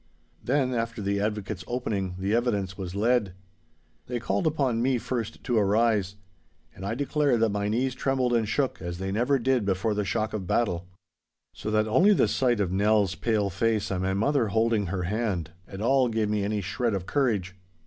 Then, 0.43 0.73
after 0.73 0.99
the 0.99 1.19
advocate's 1.19 1.63
opening, 1.67 2.15
the 2.17 2.33
evidence 2.33 2.75
was 2.75 2.95
led. 2.95 3.35
They 4.07 4.19
called 4.19 4.47
upon 4.47 4.81
me 4.81 4.97
first 4.97 5.43
to 5.43 5.59
arise. 5.59 6.15
And 6.73 6.83
I 6.83 6.95
declare 6.95 7.37
that 7.37 7.49
my 7.51 7.67
knees 7.67 7.93
trembled 7.93 8.33
and 8.33 8.49
shook 8.49 8.81
as 8.81 8.97
they 8.97 9.11
never 9.11 9.37
did 9.37 9.63
before 9.63 9.93
the 9.93 10.03
shock 10.03 10.33
of 10.33 10.47
battle. 10.47 10.87
So 11.53 11.69
that 11.69 11.87
only 11.87 12.13
the 12.15 12.27
sight 12.27 12.59
of 12.59 12.71
Nell's 12.71 13.13
pale 13.13 13.51
face 13.51 13.91
and 13.91 14.01
my 14.01 14.15
mother 14.15 14.47
holding 14.47 14.87
her 14.87 15.03
hand, 15.03 15.51
at 15.67 15.81
all 15.81 16.07
gave 16.07 16.31
me 16.31 16.43
any 16.43 16.61
shred 16.61 16.95
of 16.95 17.05
courage. 17.05 17.55